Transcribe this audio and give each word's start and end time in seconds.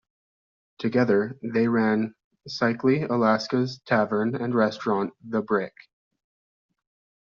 Together 0.79 1.37
they 1.43 1.67
ran 1.67 2.15
Cicely, 2.47 3.03
Alaska's 3.03 3.77
tavern 3.85 4.33
and 4.33 4.55
restaurant, 4.55 5.13
The 5.23 5.43
Brick. 5.43 5.75